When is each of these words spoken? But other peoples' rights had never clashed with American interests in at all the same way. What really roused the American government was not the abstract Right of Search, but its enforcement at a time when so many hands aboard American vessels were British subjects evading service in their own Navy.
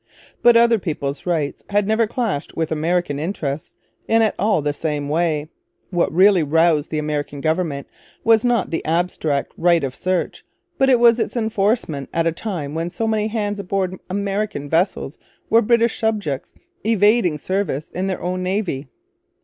But 0.41 0.57
other 0.57 0.79
peoples' 0.79 1.27
rights 1.27 1.63
had 1.69 1.87
never 1.87 2.07
clashed 2.07 2.57
with 2.57 2.71
American 2.71 3.19
interests 3.19 3.75
in 4.07 4.23
at 4.23 4.33
all 4.39 4.63
the 4.63 4.73
same 4.73 5.09
way. 5.09 5.47
What 5.91 6.11
really 6.11 6.41
roused 6.41 6.89
the 6.89 6.97
American 6.97 7.39
government 7.39 7.85
was 8.23 8.43
not 8.43 8.71
the 8.71 8.83
abstract 8.83 9.51
Right 9.57 9.83
of 9.83 9.93
Search, 9.93 10.43
but 10.79 10.89
its 10.89 11.37
enforcement 11.37 12.09
at 12.15 12.25
a 12.25 12.31
time 12.31 12.73
when 12.73 12.89
so 12.89 13.05
many 13.05 13.27
hands 13.27 13.59
aboard 13.59 13.99
American 14.09 14.71
vessels 14.71 15.19
were 15.51 15.61
British 15.61 15.99
subjects 15.99 16.55
evading 16.83 17.37
service 17.37 17.89
in 17.89 18.07
their 18.07 18.23
own 18.23 18.41
Navy. 18.41 18.87